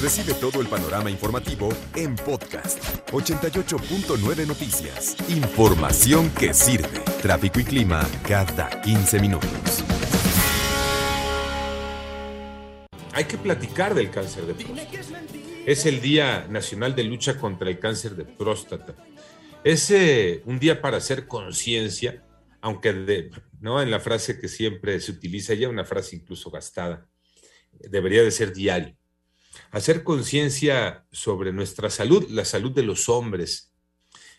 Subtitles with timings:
[0.00, 5.14] Recibe todo el panorama informativo en podcast 88.9 Noticias.
[5.28, 7.00] Información que sirve.
[7.20, 9.84] Tráfico y clima cada 15 minutos.
[13.12, 15.06] Hay que platicar del cáncer de próstata.
[15.66, 18.94] Es el Día Nacional de Lucha contra el Cáncer de Próstata.
[19.62, 22.24] Es eh, un día para hacer conciencia,
[22.62, 23.30] aunque
[23.60, 23.82] ¿no?
[23.82, 27.06] en la frase que siempre se utiliza, ya una frase incluso gastada,
[27.70, 28.96] debería de ser diario
[29.70, 33.72] hacer conciencia sobre nuestra salud, la salud de los hombres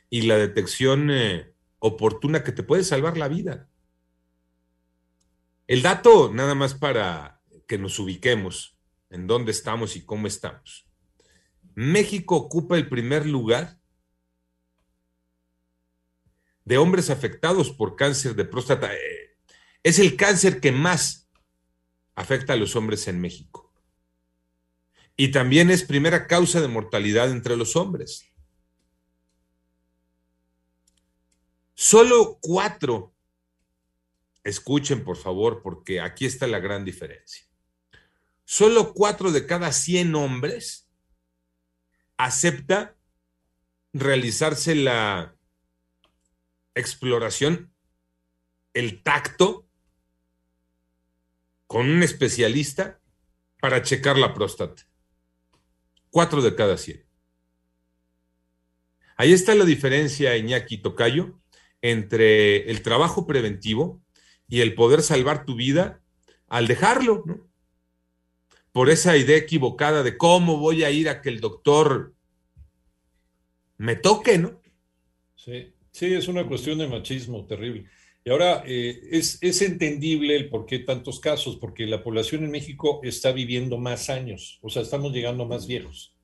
[0.10, 3.70] y la detección eh, oportuna que te puede salvar la vida.
[5.68, 8.78] El dato, nada más para que nos ubiquemos
[9.10, 10.88] en dónde estamos y cómo estamos.
[11.76, 13.80] México ocupa el primer lugar
[16.66, 18.94] de hombres afectados por cáncer de próstata.
[18.94, 19.38] Eh,
[19.84, 21.30] es el cáncer que más
[22.16, 23.71] afecta a los hombres en México.
[25.22, 28.26] Y también es primera causa de mortalidad entre los hombres.
[31.76, 33.14] Solo cuatro,
[34.44, 37.46] escuchen por favor, porque aquí está la gran diferencia.
[38.46, 40.90] Solo cuatro de cada 100 hombres
[42.18, 42.98] acepta
[43.94, 45.36] realizarse la
[46.74, 47.72] exploración,
[48.74, 49.68] el tacto
[51.68, 53.00] con un especialista
[53.60, 54.88] para checar la próstata.
[56.12, 57.04] Cuatro de cada 100.
[59.18, 61.40] Ahí está la diferencia, Iñaki Tocayo,
[61.82, 64.02] entre el trabajo preventivo
[64.48, 66.02] y el poder salvar tu vida
[66.48, 67.48] al dejarlo, ¿no?
[68.72, 72.14] Por esa idea equivocada de cómo voy a ir a que el doctor
[73.78, 74.62] me toque, ¿no?
[75.36, 77.90] Sí, sí, es una cuestión de machismo terrible.
[78.24, 82.52] Y ahora eh, es, es, entendible el por qué tantos casos, porque la población en
[82.52, 86.16] México está viviendo más años, o sea, estamos llegando más viejos.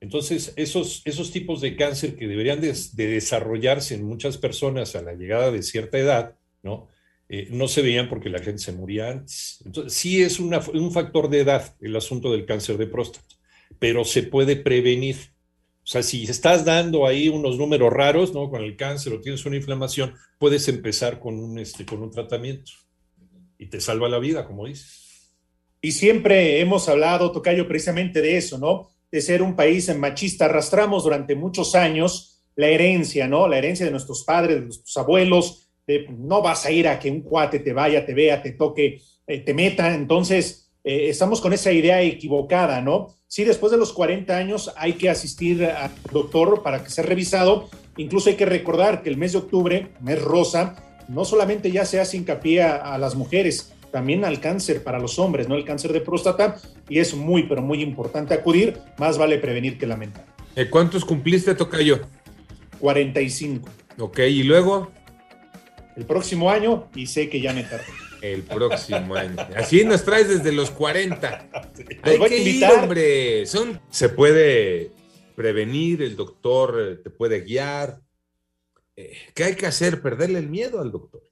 [0.00, 5.14] Entonces, esos, esos tipos de cáncer que deberían de, desarrollarse en muchas personas a la
[5.14, 6.88] llegada de cierta edad, ¿no?
[7.28, 9.62] Eh, no se veían porque la gente se moría antes.
[9.64, 13.34] Entonces, sí es un factor de edad el asunto del cáncer de próstata,
[13.78, 15.16] pero se puede prevenir.
[15.86, 18.50] O sea, si estás dando ahí unos números raros, ¿no?
[18.50, 22.72] Con el cáncer o tienes una inflamación, puedes empezar con un, este, con un tratamiento
[23.56, 25.32] y te salva la vida, como dices.
[25.80, 28.88] Y siempre hemos hablado, Tocayo, precisamente de eso, ¿no?
[29.12, 30.46] De ser un país machista.
[30.46, 33.46] Arrastramos durante muchos años la herencia, ¿no?
[33.46, 37.12] La herencia de nuestros padres, de nuestros abuelos, de no vas a ir a que
[37.12, 39.94] un cuate te vaya, te vea, te toque, eh, te meta.
[39.94, 43.08] Entonces, eh, estamos con esa idea equivocada, ¿no?
[43.26, 47.68] Sí, después de los 40 años hay que asistir al doctor para que sea revisado.
[47.96, 50.76] Incluso hay que recordar que el mes de octubre, mes rosa,
[51.08, 55.48] no solamente ya se hace hincapié a, las mujeres, también al cáncer para los hombres,
[55.48, 55.56] ¿no?
[55.56, 56.54] El cáncer de próstata,
[56.88, 58.78] y es muy, pero muy importante acudir.
[58.96, 60.24] Más vale prevenir que lamentar.
[60.54, 61.98] Eh, ¿Cuántos cumpliste, Tocayo?
[62.78, 63.68] 45.
[63.98, 64.92] Ok, ¿y luego?
[65.96, 67.84] El próximo año, y sé que ya me tardé
[68.20, 69.36] el próximo año.
[69.56, 71.50] Así nos traes desde los 40.
[72.02, 73.46] Hay que ir, hombre.
[73.46, 74.90] Son, se puede
[75.34, 78.00] prevenir, el doctor eh, te puede guiar.
[78.96, 80.00] Eh, ¿Qué hay que hacer?
[80.00, 81.22] Perderle el miedo al doctor.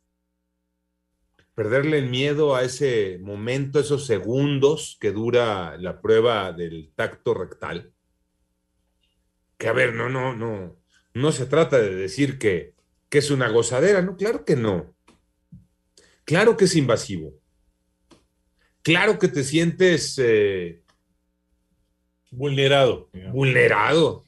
[1.54, 7.92] Perderle el miedo a ese momento, esos segundos que dura la prueba del tacto rectal.
[9.56, 10.76] Que a ver, no, no, no.
[11.14, 12.73] No se trata de decir que,
[13.14, 14.16] que es una gozadera, ¿no?
[14.16, 14.92] Claro que no
[16.24, 17.32] Claro que es invasivo.
[18.82, 20.82] Claro que te sientes eh,
[22.32, 23.10] vulnerado.
[23.32, 24.24] Vulnerado.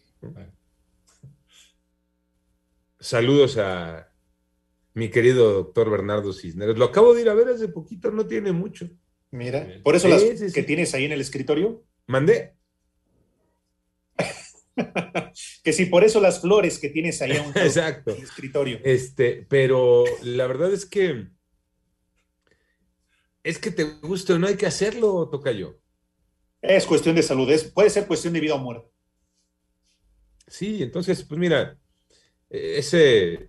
[3.01, 4.13] Saludos a
[4.95, 6.79] mi querido doctor Bernardo Cisneros.
[6.79, 8.89] Lo acabo de ir a ver hace poquito, no tiene mucho.
[9.33, 11.83] Mira, por eso las que tienes ahí en el escritorio.
[12.07, 12.56] Mandé.
[15.65, 18.81] que sí, por eso las flores que tienes ahí en el escritorio.
[18.85, 21.29] Este, pero la verdad es que
[23.43, 25.79] es que te guste o no hay que hacerlo, Tocayo.
[26.61, 28.89] Es cuestión de salud, puede ser cuestión de vida o muerte.
[30.49, 31.79] Sí, entonces, pues mira,
[32.51, 33.49] ese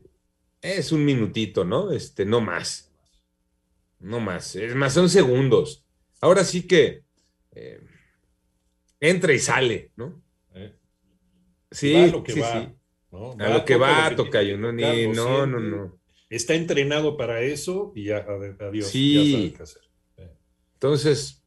[0.62, 1.92] es un minutito, ¿no?
[1.92, 2.92] Este, no más.
[4.00, 4.56] No más.
[4.56, 5.84] Es más, son segundos.
[6.22, 7.04] Ahora sí que
[7.52, 7.82] eh,
[9.00, 10.22] entra y sale, ¿no?
[11.72, 12.74] Sí, a lo que va.
[13.40, 14.58] a lo que va, Tocayo.
[14.58, 16.00] No, no, no, no.
[16.30, 18.26] Está entrenado para eso y ya,
[18.60, 18.88] adiós.
[18.88, 19.54] Sí.
[19.58, 19.82] Ya hacer.
[20.74, 21.44] Entonces,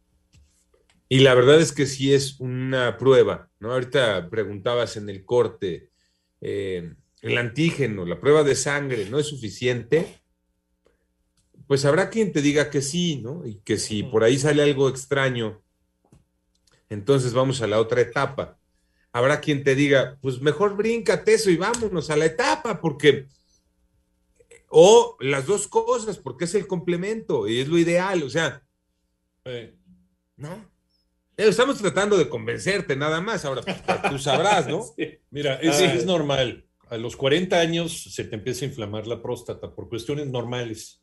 [1.13, 3.73] y la verdad es que sí es una prueba, ¿no?
[3.73, 5.91] Ahorita preguntabas en el corte,
[6.41, 10.21] eh, el antígeno, la prueba de sangre, ¿no es suficiente?
[11.67, 13.45] Pues habrá quien te diga que sí, ¿no?
[13.45, 15.61] Y que si por ahí sale algo extraño,
[16.89, 18.60] Entonces vamos a la otra etapa.
[19.13, 23.27] Habrá quien te diga, pues mejor bríncate eso y vámonos a la etapa, porque,
[24.69, 28.63] o las dos cosas, porque es el complemento y es lo ideal, o sea,
[30.37, 30.71] ¿no?
[31.37, 34.85] Estamos tratando de convencerte nada más, ahora pues, tú sabrás, ¿no?
[35.31, 36.67] Mira, es, es normal.
[36.89, 41.01] A los 40 años se te empieza a inflamar la próstata por cuestiones normales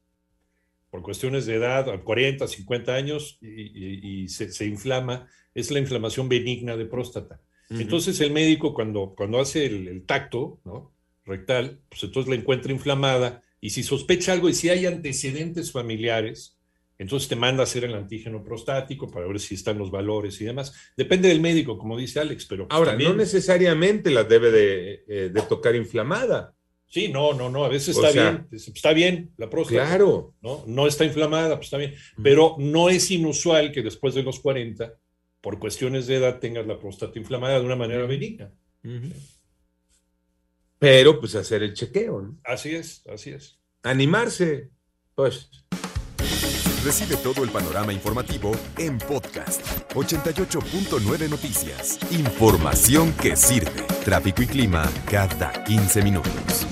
[0.89, 6.77] por cuestiones de edad, a 40, 50 años, y, se, inflama, es la inflamación benigna
[6.77, 7.41] de próstata.
[7.69, 10.93] Entonces el médico cuando, cuando hace el, tacto ¿no?
[11.25, 16.57] rectal, pues entonces la encuentra inflamada, y si sospecha algo y si hay antecedentes familiares,
[16.97, 20.45] entonces te manda a hacer el antígeno prostático para ver si están los valores y
[20.45, 20.73] demás.
[20.95, 22.67] Depende del médico, como dice Alex, pero...
[22.69, 26.55] Ahora, no necesariamente la debe de, eh, de tocar inflamada.
[26.89, 29.85] Sí, no, no, no, a veces está bien, está bien la próstata.
[29.85, 30.33] Claro.
[30.41, 30.63] ¿no?
[30.67, 31.93] no está inflamada, pues está bien.
[32.23, 34.93] Pero no es inusual que después de los 40,
[35.47, 38.51] por cuestiones de edad, tengas la próstata inflamada de una manera benigna.
[40.77, 42.37] Pero pues hacer el chequeo, ¿no?
[42.43, 43.57] Así es, así es.
[43.83, 44.71] Animarse,
[45.15, 45.49] pues.
[46.83, 49.61] Recibe todo el panorama informativo en podcast
[49.93, 51.97] 88.9 Noticias.
[52.11, 53.83] Información que sirve.
[54.03, 56.67] Tráfico y clima cada 15 minutos.